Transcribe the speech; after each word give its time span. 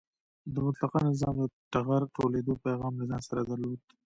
د 0.53 0.55
مطلقه 0.65 0.99
نظام 1.09 1.35
د 1.41 1.45
ټغر 1.73 2.01
ټولېدو 2.15 2.53
پیغام 2.65 2.93
له 2.99 3.05
ځان 3.09 3.21
سره 3.29 3.41
درلود. 3.51 3.79